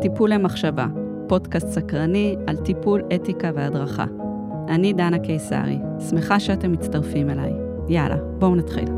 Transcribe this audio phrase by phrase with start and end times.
[0.00, 0.86] טיפול למחשבה,
[1.28, 4.04] פודקאסט סקרני על טיפול, אתיקה והדרכה.
[4.68, 5.78] אני דנה קיסרי,
[6.10, 7.52] שמחה שאתם מצטרפים אליי.
[7.88, 8.88] יאללה, בואו נתחיל.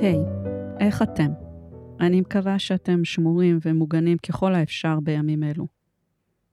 [0.00, 0.48] היי, hey,
[0.80, 1.30] איך אתם?
[2.00, 5.66] אני מקווה שאתם שמורים ומוגנים ככל האפשר בימים אלו.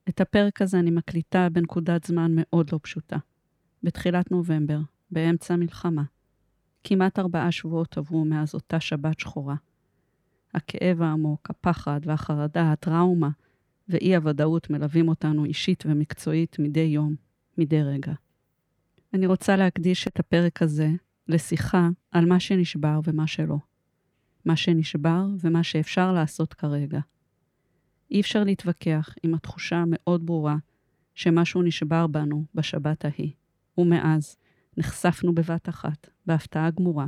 [0.08, 3.16] את הפרק הזה אני מקליטה בנקודת זמן מאוד לא פשוטה.
[3.82, 4.78] בתחילת נובמבר,
[5.10, 6.02] באמצע מלחמה.
[6.84, 9.54] כמעט ארבעה שבועות עברו מאז אותה שבת שחורה.
[10.54, 13.30] הכאב העמוק, הפחד והחרדה, הטראומה
[13.88, 17.14] ואי-הוודאות מלווים אותנו אישית ומקצועית מדי יום,
[17.58, 18.12] מדי רגע.
[19.14, 20.88] אני רוצה להקדיש את הפרק הזה
[21.28, 23.58] לשיחה על מה שנשבר ומה שלא.
[24.44, 27.00] מה שנשבר ומה שאפשר לעשות כרגע.
[28.10, 30.56] אי אפשר להתווכח עם התחושה המאוד ברורה
[31.14, 33.32] שמשהו נשבר בנו בשבת ההיא,
[33.78, 34.36] ומאז
[34.76, 37.06] נחשפנו בבת אחת, בהפתעה גמורה,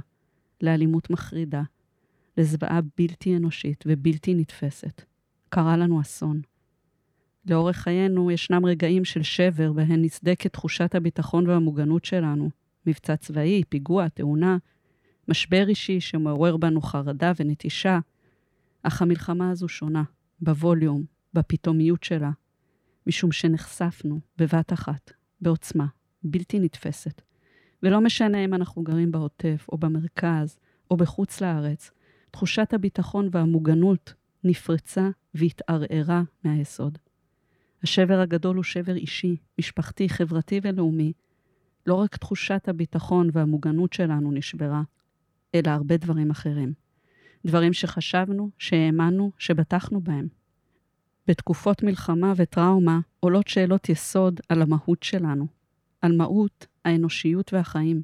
[0.60, 1.62] לאלימות מחרידה,
[2.36, 5.02] לזוועה בלתי אנושית ובלתי נתפסת.
[5.48, 6.40] קרה לנו אסון.
[7.46, 12.50] לאורך חיינו ישנם רגעים של שבר בהן נסדקת תחושת הביטחון והמוגנות שלנו,
[12.86, 14.56] מבצע צבאי, פיגוע, תאונה,
[15.28, 17.98] משבר אישי שמעורר בנו חרדה ונטישה,
[18.82, 20.02] אך המלחמה הזו שונה,
[20.40, 22.30] בווליום, בפתאומיות שלה,
[23.06, 25.86] משום שנחשפנו בבת אחת, בעוצמה,
[26.22, 27.22] בלתי נתפסת.
[27.82, 30.58] ולא משנה אם אנחנו גרים בעוטף, או במרכז,
[30.90, 31.90] או בחוץ לארץ,
[32.30, 34.14] תחושת הביטחון והמוגנות
[34.44, 36.98] נפרצה והתערערה מהיסוד.
[37.82, 41.12] השבר הגדול הוא שבר אישי, משפחתי, חברתי ולאומי.
[41.86, 44.82] לא רק תחושת הביטחון והמוגנות שלנו נשברה,
[45.54, 46.72] אלא הרבה דברים אחרים.
[47.46, 50.28] דברים שחשבנו, שהאמנו, שבטחנו בהם.
[51.26, 55.46] בתקופות מלחמה וטראומה עולות שאלות יסוד על המהות שלנו,
[56.02, 58.02] על מהות האנושיות והחיים.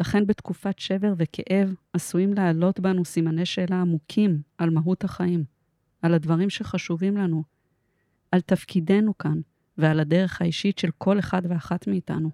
[0.00, 5.44] לכן בתקופת שבר וכאב עשויים לעלות בנו סימני שאלה עמוקים על מהות החיים,
[6.02, 7.42] על הדברים שחשובים לנו,
[8.32, 9.40] על תפקידנו כאן
[9.78, 12.30] ועל הדרך האישית של כל אחד ואחת מאיתנו.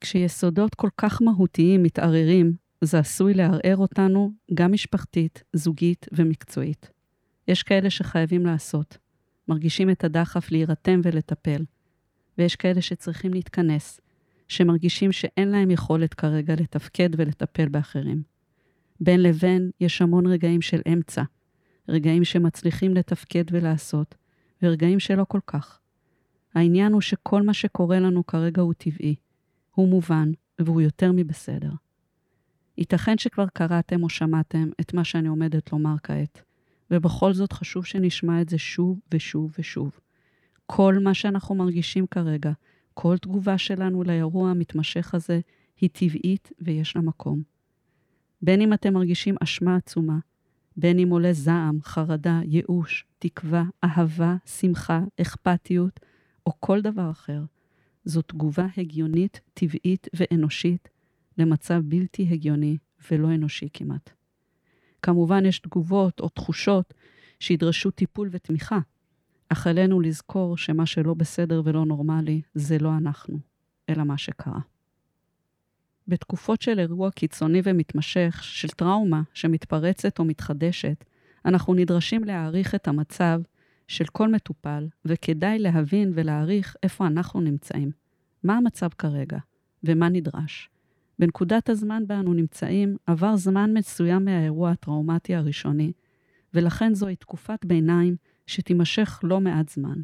[0.00, 6.90] כשיסודות כל כך מהותיים מתערערים, זה עשוי לערער אותנו גם משפחתית, זוגית ומקצועית.
[7.48, 8.98] יש כאלה שחייבים לעשות,
[9.48, 11.64] מרגישים את הדחף להירתם ולטפל,
[12.38, 14.00] ויש כאלה שצריכים להתכנס,
[14.48, 18.22] שמרגישים שאין להם יכולת כרגע לתפקד ולטפל באחרים.
[19.00, 21.22] בין לבין יש המון רגעים של אמצע,
[21.88, 24.14] רגעים שמצליחים לתפקד ולעשות,
[24.62, 25.80] ורגעים שלא כל כך.
[26.54, 29.14] העניין הוא שכל מה שקורה לנו כרגע הוא טבעי,
[29.74, 31.70] הוא מובן, והוא יותר מבסדר.
[32.78, 36.42] ייתכן שכבר קראתם או שמעתם את מה שאני עומדת לומר כעת,
[36.90, 40.00] ובכל זאת חשוב שנשמע את זה שוב ושוב ושוב.
[40.66, 42.52] כל מה שאנחנו מרגישים כרגע,
[42.98, 45.40] כל תגובה שלנו לאירוע המתמשך הזה,
[45.80, 47.42] היא טבעית ויש לה מקום.
[48.42, 50.18] בין אם אתם מרגישים אשמה עצומה,
[50.76, 56.00] בין אם עולה זעם, חרדה, ייאוש, תקווה, אהבה, שמחה, אכפתיות,
[56.46, 57.44] או כל דבר אחר,
[58.04, 60.88] זו תגובה הגיונית, טבעית ואנושית
[61.38, 62.76] למצב בלתי הגיוני
[63.10, 64.10] ולא אנושי כמעט.
[65.02, 66.94] כמובן יש תגובות או תחושות
[67.40, 68.78] שידרשו טיפול ותמיכה,
[69.48, 73.38] אך עלינו לזכור שמה שלא בסדר ולא נורמלי זה לא אנחנו,
[73.88, 74.60] אלא מה שקרה.
[76.08, 81.04] בתקופות של אירוע קיצוני ומתמשך, של טראומה שמתפרצת או מתחדשת,
[81.44, 83.40] אנחנו נדרשים להעריך את המצב
[83.88, 87.90] של כל מטופל, וכדאי להבין ולהעריך איפה אנחנו נמצאים,
[88.44, 89.38] מה המצב כרגע
[89.84, 90.70] ומה נדרש.
[91.18, 95.92] בנקודת הזמן בה אנו נמצאים, עבר זמן מסוים מהאירוע הטראומטי הראשוני,
[96.54, 100.02] ולכן זוהי תקופת ביניים שתימשך לא מעט זמן.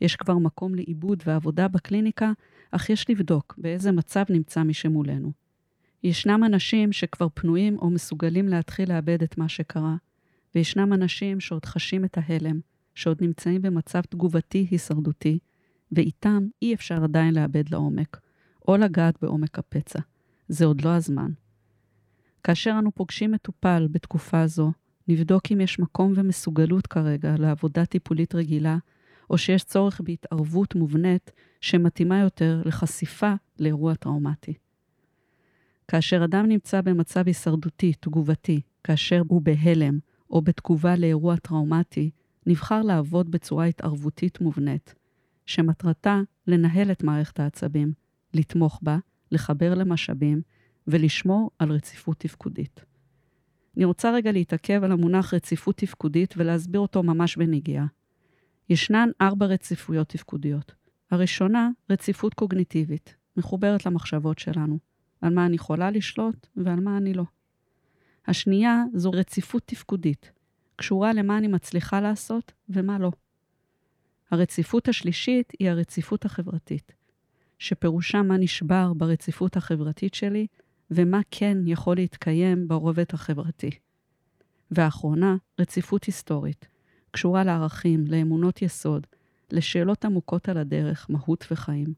[0.00, 2.32] יש כבר מקום לעיבוד ועבודה בקליניקה,
[2.70, 5.32] אך יש לבדוק באיזה מצב נמצא מי שמולנו.
[6.02, 9.96] ישנם אנשים שכבר פנויים או מסוגלים להתחיל לאבד את מה שקרה,
[10.54, 12.60] וישנם אנשים שעוד חשים את ההלם,
[12.94, 15.38] שעוד נמצאים במצב תגובתי הישרדותי,
[15.92, 18.20] ואיתם אי אפשר עדיין לאבד לעומק,
[18.68, 20.00] או לגעת בעומק הפצע.
[20.48, 21.30] זה עוד לא הזמן.
[22.44, 24.72] כאשר אנו פוגשים מטופל בתקופה זו,
[25.08, 28.76] נבדוק אם יש מקום ומסוגלות כרגע לעבודה טיפולית רגילה,
[29.30, 31.30] או שיש צורך בהתערבות מובנית
[31.60, 34.54] שמתאימה יותר לחשיפה לאירוע טראומטי.
[35.88, 39.98] כאשר אדם נמצא במצב הישרדותי, תגובתי, כאשר הוא בהלם
[40.30, 42.10] או בתגובה לאירוע טראומטי,
[42.46, 44.94] נבחר לעבוד בצורה התערבותית מובנית,
[45.46, 47.92] שמטרתה לנהל את מערכת העצבים,
[48.34, 48.98] לתמוך בה,
[49.32, 50.42] לחבר למשאבים
[50.86, 52.84] ולשמור על רציפות תפקודית.
[53.76, 57.86] אני רוצה רגע להתעכב על המונח רציפות תפקודית ולהסביר אותו ממש בנגיעה.
[58.68, 60.74] ישנן ארבע רציפויות תפקודיות.
[61.10, 64.78] הראשונה, רציפות קוגניטיבית, מחוברת למחשבות שלנו,
[65.20, 67.24] על מה אני יכולה לשלוט ועל מה אני לא.
[68.26, 70.32] השנייה זו רציפות תפקודית,
[70.76, 73.10] קשורה למה אני מצליחה לעשות ומה לא.
[74.30, 76.92] הרציפות השלישית היא הרציפות החברתית,
[77.58, 80.46] שפירושה מה נשבר ברציפות החברתית שלי
[80.90, 83.70] ומה כן יכול להתקיים ברובד החברתי.
[84.70, 86.68] והאחרונה, רציפות היסטורית,
[87.10, 89.06] קשורה לערכים, לאמונות יסוד,
[89.52, 91.94] לשאלות עמוקות על הדרך, מהות וחיים.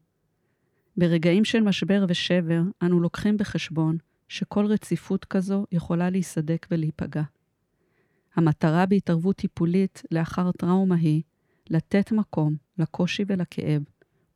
[0.97, 3.97] ברגעים של משבר ושבר, אנו לוקחים בחשבון
[4.27, 7.23] שכל רציפות כזו יכולה להיסדק ולהיפגע.
[8.35, 11.21] המטרה בהתערבות טיפולית לאחר טראומה היא
[11.69, 13.81] לתת מקום לקושי ולכאב,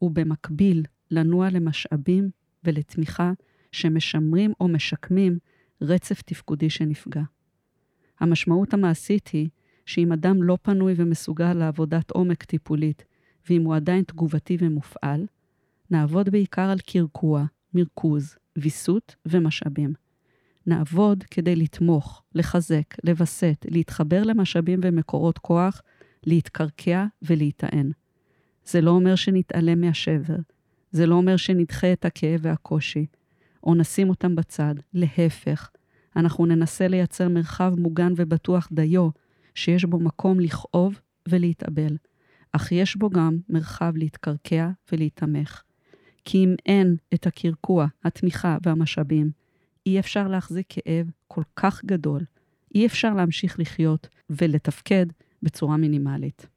[0.02, 2.30] ובמקביל לנוע למשאבים
[2.64, 3.32] ולתמיכה
[3.74, 5.38] שמשמרים או משקמים
[5.82, 7.22] רצף תפקודי שנפגע.
[8.20, 9.50] המשמעות המעשית היא
[9.86, 13.06] שאם אדם לא פנוי ומסוגל לעבודת עומק טיפולית,
[13.50, 15.26] ואם הוא עדיין תגובתי ומופעל,
[15.92, 19.94] נעבוד בעיקר על קרקוע, מרכוז, ויסות ומשאבים.
[20.68, 25.82] נעבוד כדי לתמוך, לחזק, לווסת, להתחבר למשאבים ומקורות כוח,
[26.26, 27.92] להתקרקע ולהיטען.
[28.66, 30.38] זה לא אומר שנתעלם מהשבר,
[30.92, 33.06] זה לא אומר שנדחה את הכאב והקושי,
[33.64, 35.70] או נשים אותם בצד, להפך,
[36.16, 39.10] אנחנו ננסה לייצר מרחב מוגן ובטוח דיו,
[39.56, 41.00] שיש בו מקום לכאוב
[41.30, 41.98] ולהתאבל,
[42.52, 45.64] אך יש בו גם מרחב להתקרקע ולהיתמך.
[46.26, 49.32] כי אם אין את הקרקוע, התמיכה והמשאבים,
[49.86, 52.22] אי אפשר להחזיק כאב כל כך גדול,
[52.76, 55.06] אי אפשר להמשיך לחיות ולתפקד
[55.44, 56.48] בצורה מינימלית.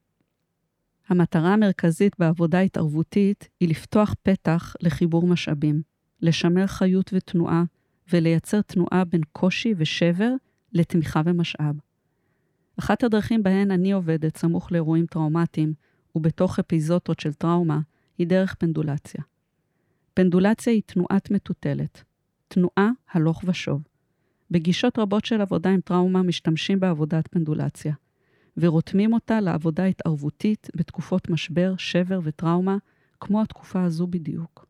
[1.09, 5.83] המטרה המרכזית בעבודה התערבותית היא לפתוח פתח לחיבור משאבים,
[6.21, 7.65] לשמר חיות ותנועה
[8.13, 10.33] ולייצר תנועה בין קושי ושבר
[10.73, 11.77] לתמיכה ומשאב.
[12.79, 15.75] אחת הדרכים בהן אני עובדת סמוך לאירועים טראומטיים
[16.15, 17.81] ובתוך אפיזוטות של טראומה
[18.19, 19.23] היא דרך פנדולציה.
[20.15, 22.05] פנדולציה היא תנועת מטוטלת,
[22.49, 23.83] תנועה הלוך ושוב.
[24.51, 27.95] בגישות רבות של עבודה עם טראומה משתמשים בעבודת פנדולציה,
[28.57, 32.77] ורותמים אותה לעבודה התערבותית בתקופות משבר, שבר וטראומה,
[33.21, 34.66] כמו התקופה הזו בדיוק.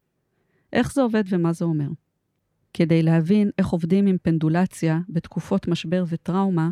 [0.76, 1.88] איך זה עובד ומה זה אומר?
[2.74, 6.70] כדי להבין איך עובדים עם פנדולציה בתקופות משבר וטראומה,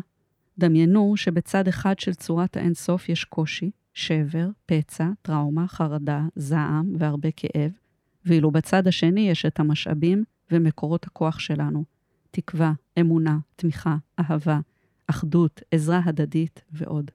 [0.57, 7.71] דמיינו שבצד אחד של צורת האינסוף יש קושי, שבר, פצע, טראומה, חרדה, זעם והרבה כאב,
[8.25, 11.83] ואילו בצד השני יש את המשאבים ומקורות הכוח שלנו,
[12.31, 14.59] תקווה, אמונה, תמיכה, אהבה,
[15.07, 17.11] אחדות, עזרה הדדית ועוד.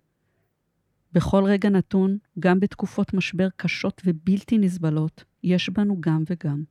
[1.12, 6.62] בכל רגע נתון, גם בתקופות משבר קשות ובלתי נסבלות, יש בנו גם וגם.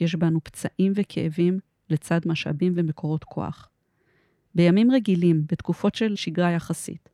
[0.00, 1.58] יש בנו פצעים וכאבים
[1.90, 3.68] לצד משאבים ומקורות כוח.
[4.54, 7.08] בימים רגילים, בתקופות של שגרה יחסית,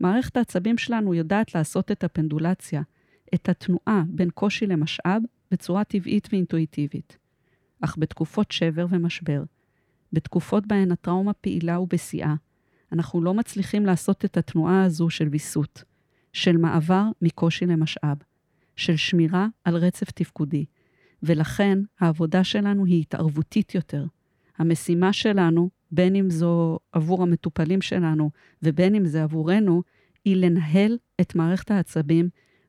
[0.00, 2.82] מערכת העצבים שלנו יודעת לעשות את הפנדולציה,
[3.34, 7.18] את התנועה בין קושי למשאב, בצורה טבעית ואינטואיטיבית.
[7.80, 9.42] אך בתקופות שבר ומשבר,
[10.12, 12.34] בתקופות בהן הטראומה פעילה ובשיאה,
[12.92, 15.84] אנחנו לא מצליחים לעשות את התנועה הזו של ויסות,
[16.32, 18.16] של מעבר מקושי למשאב,
[18.76, 20.64] של שמירה על רצף תפקודי,
[21.22, 24.06] ולכן העבודה שלנו היא התערבותית יותר.
[24.58, 28.30] המשימה שלנו, בין אם זו עבור המטופלים שלנו
[28.62, 29.82] ובין אם זה עבורנו,
[30.24, 32.28] היא לנהל את מערכת העצבים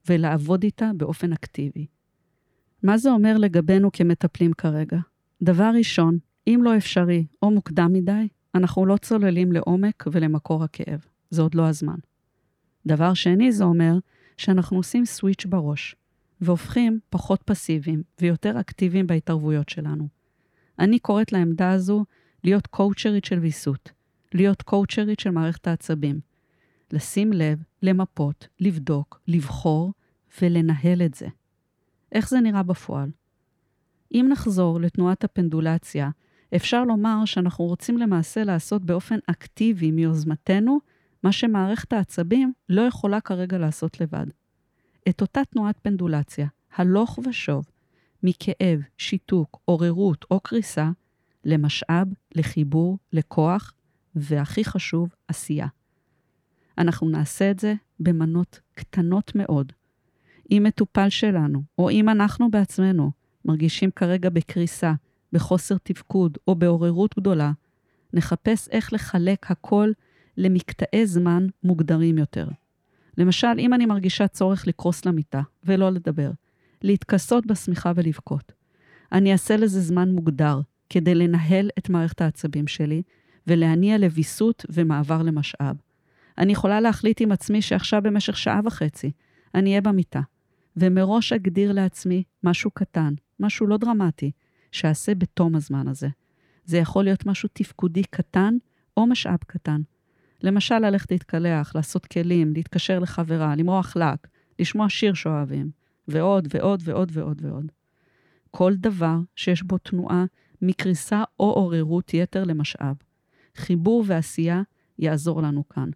[0.10, 1.86] ולעבוד איתה באופן אקטיבי.
[2.84, 4.98] מה זה אומר לגבינו כמטפלים כרגע?
[5.42, 6.18] דבר ראשון,
[6.48, 11.06] אם לא אפשרי או מוקדם מדי, אנחנו לא צוללים לעומק ולמקור הכאב.
[11.30, 11.98] זה עוד לא הזמן.
[12.86, 13.98] דבר שני, זה אומר
[14.38, 15.96] שאנחנו עושים סוויץ' בראש.
[16.41, 20.08] והופכים פחות פסיביים ויותר אקטיביים בהתערבויות שלנו.
[20.79, 22.06] אני קוראת לעמדה הזו
[22.44, 23.91] להיות קואוצ'רית של ויסות,
[24.34, 26.20] להיות קואוצ'רית של מערכת העצבים.
[26.91, 29.94] לשים לב, למפות, לבדוק, לבחור
[30.41, 31.27] ולנהל את זה.
[32.12, 33.10] איך זה נראה בפועל?
[34.13, 36.10] אם נחזור לתנועת הפנדולציה,
[36.56, 40.79] אפשר לומר שאנחנו רוצים למעשה לעשות באופן אקטיבי מיוזמתנו
[41.24, 44.25] מה שמערכת העצבים לא יכולה כרגע לעשות לבד.
[45.10, 47.66] את אותה תנועת פנדולציה, הלוך ושוב,
[48.24, 50.92] מכאב, שיתוק, עוררות או קריסה,
[51.46, 53.74] למשאב, לחיבור, לכוח,
[54.16, 55.68] והכי חשוב, עשייה.
[56.78, 59.74] אנחנו נעשה את זה במנות קטנות מאוד.
[60.52, 63.12] אם מטופל שלנו, או אם אנחנו בעצמנו,
[63.46, 64.94] מרגישים כרגע בקריסה,
[65.34, 67.52] בחוסר תפקוד או בעוררות גדולה,
[68.14, 69.92] נחפש איך לחלק הכל
[70.38, 72.48] למקטעי זמן מוגדרים יותר.
[73.17, 76.31] למשל, אם אני מרגישה צורך לקרוס למיטה ולא לדבר,
[76.81, 78.51] להתכסות בשמיכה ולבכות,
[79.12, 83.01] אני אעשה לזה זמן מוגדר כדי לנהל את מערכת העצבים שלי
[83.47, 85.75] ולהניע לוויסות ומעבר למשאב.
[86.38, 89.12] אני יכולה להחליט עם עצמי שעכשיו במשך שעה וחצי
[89.55, 90.21] אני אהיה במיטה,
[90.77, 94.31] ומראש אגדיר לעצמי משהו קטן, משהו לא דרמטי,
[94.71, 96.07] שאעשה בתום הזמן הזה.
[96.65, 98.57] זה יכול להיות משהו תפקודי קטן
[98.97, 99.81] או משאב קטן.
[100.44, 104.27] למשל, ללכת להתקלח, לעשות כלים, להתקשר לחברה, למרוח לק,
[104.60, 105.70] לשמוע שיר שאוהבים,
[106.08, 107.72] ועוד ועוד ועוד ועוד ועוד.
[108.51, 110.25] כל דבר שיש בו תנועה
[110.62, 112.96] מקריסה או עוררות יתר למשאב.
[113.56, 114.62] חיבור ועשייה
[115.00, 115.89] יעזור לנו כאן.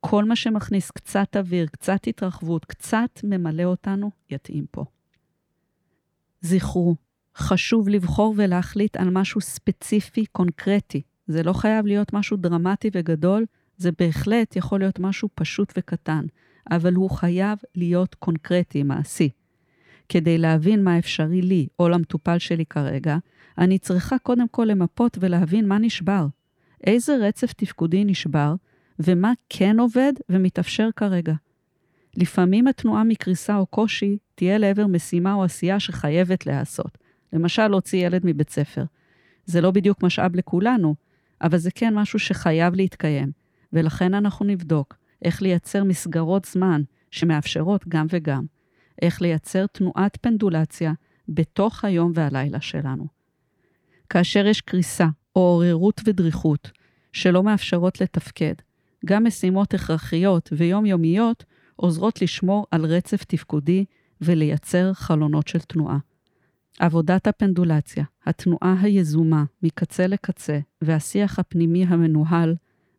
[0.00, 4.84] כל מה שמכניס קצת אוויר, קצת התרחבות, קצת ממלא אותנו, יתאים פה.
[6.40, 6.96] זכרו,
[7.36, 11.02] חשוב לבחור ולהחליט על משהו ספציפי, קונקרטי.
[11.26, 16.24] זה לא חייב להיות משהו דרמטי וגדול, זה בהחלט יכול להיות משהו פשוט וקטן,
[16.70, 19.30] אבל הוא חייב להיות קונקרטי, מעשי.
[20.08, 23.16] כדי להבין מה אפשרי לי או למטופל שלי כרגע,
[23.58, 26.26] אני צריכה קודם כל למפות ולהבין מה נשבר.
[26.86, 28.54] איזה רצף תפקודי נשבר,
[28.98, 31.34] ומה כן עובד ומתאפשר כרגע.
[32.16, 36.98] לפעמים התנועה מקריסה או קושי תהיה לעבר משימה או עשייה שחייבת להיעשות.
[37.32, 38.84] למשל, להוציא ילד מבית ספר.
[39.46, 40.94] זה לא בדיוק משאב לכולנו,
[41.42, 43.32] אבל זה כן משהו שחייב להתקיים,
[43.72, 48.44] ולכן אנחנו נבדוק איך לייצר מסגרות זמן שמאפשרות גם וגם.
[49.02, 50.92] איך לייצר תנועת פנדולציה
[51.28, 53.06] בתוך היום והלילה שלנו.
[54.10, 55.06] כאשר יש קריסה
[55.36, 56.70] או עוררות ודריכות
[57.12, 58.54] שלא מאפשרות לתפקד,
[59.06, 61.44] גם משימות הכרחיות ויומיומיות
[61.76, 63.84] עוזרות לשמור על רצף תפקודי
[64.20, 65.98] ולייצר חלונות של תנועה.
[66.78, 72.54] עבודת הפנדולציה, התנועה היזומה מקצה לקצה והשיח הפנימי המנוהל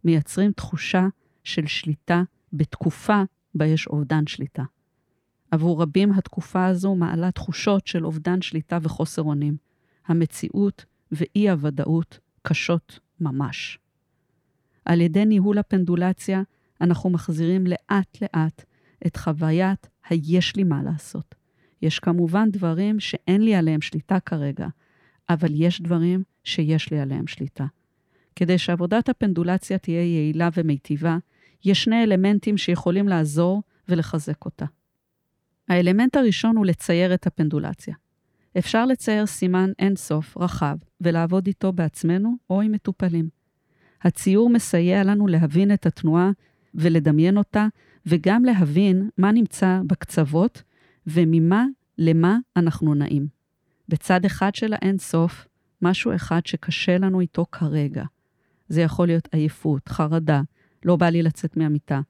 [0.08, 1.08] מייצרים תחושה
[1.44, 2.24] של שליטה
[2.54, 3.22] בתקופה
[3.56, 4.64] בה יש אובדן שליטה.
[5.52, 9.58] עבור רבים התקופה הזו מעלה תחושות של אובדן שליטה וחוסר אונים.
[10.06, 13.80] המציאות ואי-הוודאות קשות ממש.
[14.86, 16.42] על ידי ניהול הפנדולציה,
[16.82, 18.64] אנחנו מחזירים לאט-לאט
[19.08, 21.36] את חוויית היש לי מה לעשות.
[21.82, 24.68] יש כמובן דברים שאין לי עליהם שליטה כרגע,
[25.30, 27.66] אבל יש דברים שיש לי עליהם שליטה.
[28.38, 31.18] כדי שעבודת הפנדולציה תהיה יעילה ומיטיבה,
[31.66, 34.66] יש שני אלמנטים שיכולים לעזור ולחזק אותה.
[35.68, 37.96] האלמנט הראשון הוא לצייר את הפנדולציה.
[38.58, 43.30] אפשר לצייר סימן אינסוף רחב ולעבוד איתו בעצמנו או עם מטופלים.
[44.02, 46.32] הציור מסייע לנו להבין את התנועה
[46.76, 47.68] ולדמיין אותה,
[48.06, 50.64] וגם להבין מה נמצא בקצוות
[51.08, 51.66] וממה
[51.98, 53.28] למה אנחנו נעים.
[53.90, 55.48] בצד אחד של האינסוף,
[55.82, 58.04] משהו אחד שקשה לנו איתו כרגע.
[58.70, 60.42] זה יכול להיות עייפות, חרדה,
[60.86, 62.02] לא בא לי לצאת מהמיטה.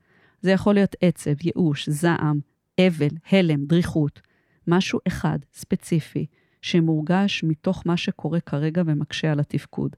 [0.41, 2.39] זה יכול להיות עצב, ייאוש, זעם,
[2.79, 4.21] אבל, הלם, דריכות.
[4.67, 6.25] משהו אחד, ספציפי,
[6.61, 9.95] שמורגש מתוך מה שקורה כרגע ומקשה על התפקוד.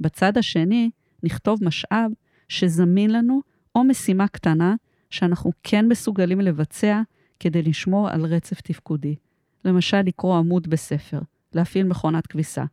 [0.00, 0.90] בצד השני,
[1.22, 2.10] נכתוב משאב
[2.48, 3.40] שזמין לנו
[3.74, 4.74] או משימה קטנה
[5.10, 7.00] שאנחנו כן מסוגלים לבצע
[7.40, 9.16] כדי לשמור על רצף תפקודי.
[9.64, 11.20] למשל, לקרוא עמוד בספר,
[11.54, 12.64] להפעיל מכונת כביסה,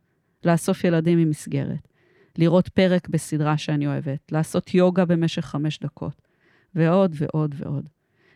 [0.44, 1.88] לאסוף ילדים ממסגרת,
[2.38, 6.22] לראות פרק בסדרה שאני אוהבת, לעשות יוגה במשך חמש דקות,
[6.74, 7.88] ועוד ועוד ועוד.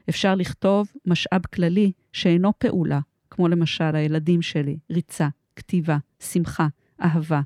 [0.09, 6.66] אפשר לכתוב משאב כללי שאינו פעולה, כמו למשל הילדים שלי, ריצה, כתיבה, שמחה,
[7.02, 7.40] אהבה,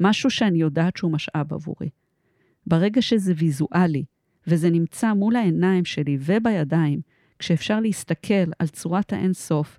[0.00, 1.88] משהו שאני יודעת שהוא משאב עבורי.
[2.66, 4.04] ברגע שזה ויזואלי,
[4.46, 7.00] וזה נמצא מול העיניים שלי ובידיים,
[7.38, 9.78] כשאפשר להסתכל על צורת האינסוף,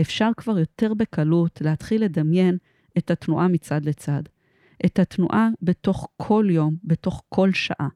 [0.00, 2.58] אפשר כבר יותר בקלות להתחיל לדמיין
[2.98, 4.22] את התנועה מצד לצד.
[4.86, 7.88] את התנועה בתוך כל יום, בתוך כל שעה.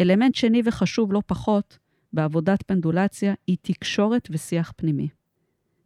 [0.00, 1.78] אלמנט שני וחשוב לא פחות
[2.12, 5.08] בעבודת פנדולציה היא תקשורת ושיח פנימי.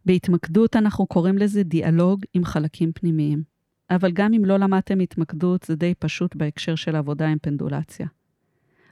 [0.05, 3.43] בהתמקדות אנחנו קוראים לזה דיאלוג עם חלקים פנימיים.
[3.89, 8.07] אבל גם אם לא למדתם התמקדות, זה די פשוט בהקשר של עבודה עם פנדולציה.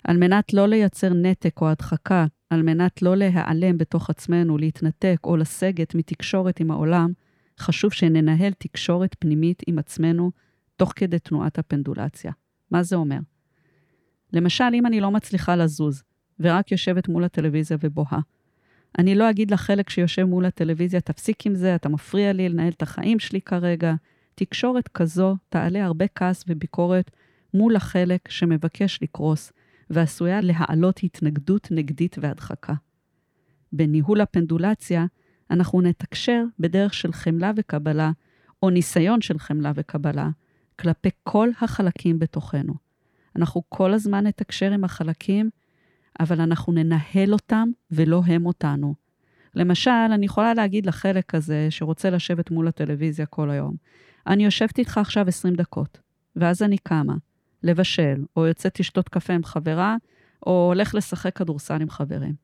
[0.04, 5.38] על מנת לא לייצר נתק או הדחקה, על מנת לא להיעלם בתוך עצמנו, להתנתק או
[5.38, 7.12] לסגת מתקשורת עם העולם,
[7.60, 10.32] חשוב שננהל תקשורת פנימית עם עצמנו
[10.80, 12.32] תוך כדי תנועת הפנדולציה.
[12.72, 13.20] מה זה אומר?
[14.34, 16.04] למשל, אם אני לא מצליחה לזוז,
[16.40, 18.20] ורק יושבת מול הטלוויזיה ובוהה,
[19.00, 22.82] אני לא אגיד לחלק שיושב מול הטלוויזיה, תפסיק עם זה, אתה מפריע לי לנהל את
[22.82, 23.94] החיים שלי כרגע,
[24.36, 27.12] תקשורת כזו תעלה הרבה כעס וביקורת
[27.54, 29.52] מול החלק שמבקש לקרוס,
[29.90, 32.74] ועשויה להעלות התנגדות נגדית והדחקה.
[33.74, 35.06] בניהול הפנדולציה,
[35.52, 38.12] אנחנו נתקשר בדרך של חמלה וקבלה,
[38.64, 40.30] או ניסיון של חמלה וקבלה,
[40.80, 42.74] כלפי כל החלקים בתוכנו.
[43.36, 45.50] אנחנו כל הזמן נתקשר עם החלקים,
[46.20, 48.96] אבל אנחנו ננהל אותם ולא הם אותנו.
[49.56, 53.76] למשל, אני יכולה להגיד לחלק הזה שרוצה לשבת מול הטלוויזיה כל היום,
[54.28, 56.00] אני יושבת איתך עכשיו 20 דקות,
[56.36, 57.16] ואז אני קמה,
[57.64, 59.98] לבשל, או יוצאת לשתות קפה עם חברה,
[60.46, 62.36] או הולך לשחק כדורסל עם חברים.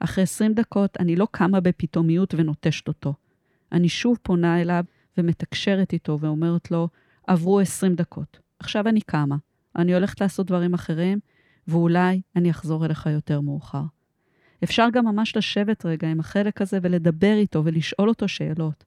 [0.00, 3.14] אחרי 20 דקות אני לא קמה בפתאומיות ונוטשת אותו.
[3.72, 4.84] אני שוב פונה אליו
[5.18, 6.88] ומתקשרת איתו ואומרת לו,
[7.26, 9.36] עברו 20 דקות, עכשיו אני קמה,
[9.76, 11.18] אני הולכת לעשות דברים אחרים,
[11.68, 13.82] ואולי אני אחזור אליך יותר מאוחר.
[14.64, 18.84] אפשר גם ממש לשבת רגע עם החלק הזה ולדבר איתו ולשאול אותו שאלות.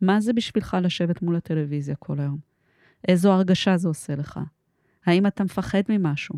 [0.00, 2.38] מה זה בשבילך לשבת מול הטלוויזיה כל היום?
[3.08, 4.40] איזו הרגשה זה עושה לך?
[5.06, 6.34] האם אתה מפחד ממשהו?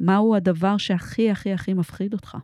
[0.00, 2.36] מהו הדבר שהכי הכי הכי מפחיד אותך?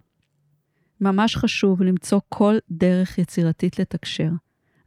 [1.01, 4.31] ממש חשוב למצוא כל דרך יצירתית לתקשר.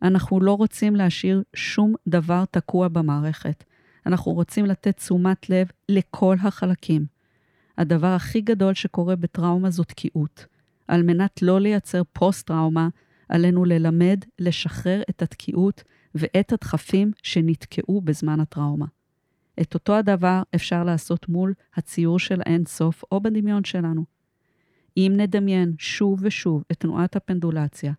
[0.01, 3.63] אנחנו לא רוצים להשאיר שום דבר תקוע במערכת.
[4.05, 7.05] אנחנו רוצים לתת תשומת לב לכל החלקים.
[7.77, 10.45] הדבר הכי גדול שקורה בטראומה זו תקיעות.
[10.87, 12.89] על מנת לא לייצר פוסט-טראומה,
[13.29, 15.83] עלינו ללמד לשחרר את התקיעות
[16.15, 18.85] ואת הדחפים שנתקעו בזמן הטראומה.
[19.61, 24.05] את אותו הדבר אפשר לעשות מול הציור של האין סוף או בדמיון שלנו.
[24.97, 27.93] אם נדמיין שוב ושוב את תנועת הפנדולציה,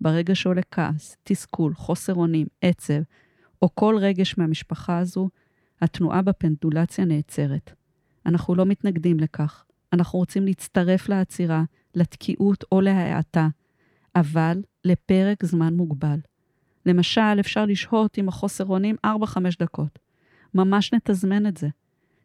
[0.00, 3.02] ברגע שעולה כעס, תסכול, חוסר אונים, עצב,
[3.62, 5.28] או כל רגש מהמשפחה הזו,
[5.80, 7.72] התנועה בפנדולציה נעצרת.
[8.26, 13.48] אנחנו לא מתנגדים לכך, אנחנו רוצים להצטרף לעצירה, לתקיעות או להאטה,
[14.16, 16.18] אבל לפרק זמן מוגבל.
[16.86, 19.08] למשל, אפשר לשהות עם החוסר אונים 4-5
[19.58, 19.98] דקות.
[20.54, 21.68] ממש נתזמן את זה.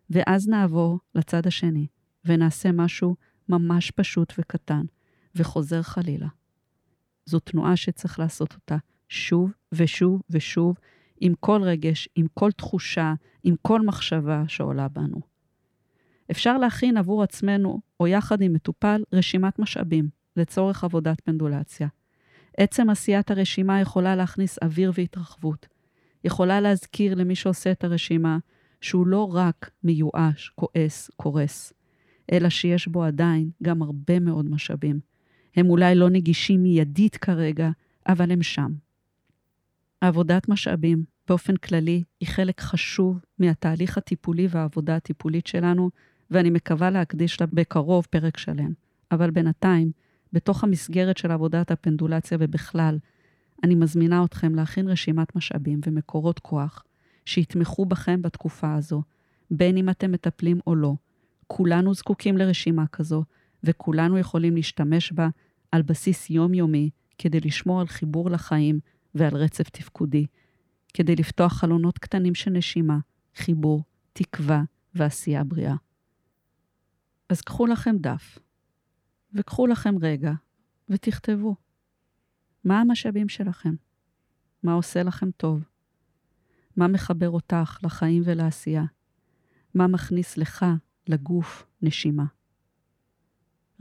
[0.09, 1.87] ואז נעבור לצד השני,
[2.25, 3.15] ונעשה משהו
[3.49, 4.85] ממש פשוט וקטן,
[5.35, 6.27] וחוזר חלילה.
[7.25, 8.77] זו תנועה שצריך לעשות אותה
[9.09, 10.75] שוב ושוב ושוב,
[11.21, 15.21] עם כל רגש, עם כל תחושה, עם כל מחשבה שעולה בנו.
[16.31, 21.87] אפשר להכין עבור עצמנו, או יחד עם מטופל, רשימת משאבים לצורך עבודת פנדולציה.
[22.57, 25.67] עצם עשיית הרשימה יכולה להכניס אוויר והתרחבות.
[26.23, 28.37] יכולה להזכיר למי שעושה את הרשימה
[28.81, 31.73] שהוא לא רק מיואש, כועס, קורס,
[32.31, 34.99] אלא שיש בו עדיין גם הרבה מאוד משאבים.
[35.55, 37.69] הם אולי לא נגישים מיידית כרגע,
[38.07, 38.71] אבל הם שם.
[40.01, 45.89] עבודת משאבים, באופן כללי, היא חלק חשוב מהתהליך הטיפולי והעבודה הטיפולית שלנו,
[46.31, 48.73] ואני מקווה להקדיש לה בקרוב פרק שלם.
[49.11, 49.91] אבל בינתיים,
[50.33, 52.97] בתוך המסגרת של עבודת הפנדולציה ובכלל,
[53.63, 56.83] אני מזמינה אתכם להכין רשימת משאבים ומקורות כוח
[57.25, 59.03] שיתמכו בכם בתקופה הזו,
[59.51, 60.93] בין אם אתם מטפלים או לא.
[61.47, 63.23] כולנו זקוקים לרשימה כזו,
[63.63, 65.29] וכולנו יכולים להשתמש בה
[65.71, 68.79] על בסיס יומיומי כדי לשמור על חיבור לחיים
[69.15, 70.25] ועל רצף תפקודי,
[70.93, 72.99] כדי לפתוח חלונות קטנים של נשימה,
[73.35, 74.63] חיבור, תקווה
[74.95, 75.75] ועשייה בריאה.
[77.29, 78.39] אז קחו לכם דף,
[79.33, 80.31] וקחו לכם רגע,
[80.89, 81.55] ותכתבו.
[82.63, 83.75] מה המשאבים שלכם?
[84.63, 85.63] מה עושה לכם טוב?
[86.75, 88.83] מה מחבר אותך לחיים ולעשייה?
[89.73, 90.65] מה מכניס לך,
[91.07, 92.25] לגוף, נשימה?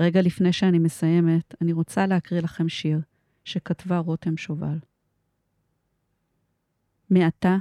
[0.01, 3.01] רגע לפני שאני מסיימת, אני רוצה להקריא לכם שיר
[3.45, 4.79] שכתבה רותם שובל.
[7.11, 7.57] מעתה,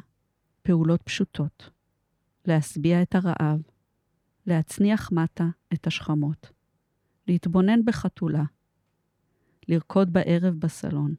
[0.61, 1.69] פעולות פשוטות.
[2.45, 3.61] להשביע את הרעב,
[4.45, 6.51] להצניח מטה את השכמות,
[7.27, 8.43] להתבונן בחתולה,
[9.67, 11.15] לרקוד בערב בסלון.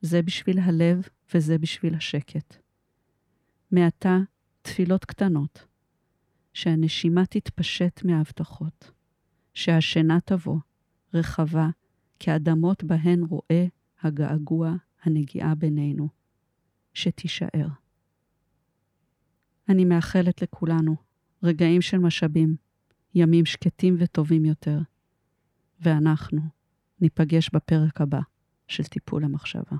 [0.00, 2.56] זה בשביל הלב וזה בשביל השקט.
[3.70, 4.18] מעתה,
[4.62, 5.66] תפילות קטנות,
[6.52, 8.90] שהנשימה תתפשט מההבטחות,
[9.56, 10.58] שהשינה תבוא,
[11.14, 11.68] רחבה,
[12.20, 13.66] כאדמות בהן רואה
[14.02, 16.08] הגעגוע, הנגיעה בינינו,
[16.94, 17.68] שתישאר.
[19.68, 20.96] אני מאחלת לכולנו
[21.42, 22.56] רגעים של משאבים,
[23.14, 24.78] ימים שקטים וטובים יותר,
[25.80, 26.40] ואנחנו
[27.00, 28.20] ניפגש בפרק הבא
[28.68, 29.76] של טיפול המחשבה.